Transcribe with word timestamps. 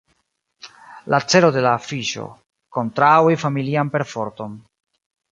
La 1.13 1.17
celo 1.33 1.51
de 1.57 1.61
la 1.65 1.73
afiŝo: 1.79 2.25
kontraŭi 2.77 3.37
familian 3.43 3.93
perforton. 3.97 4.57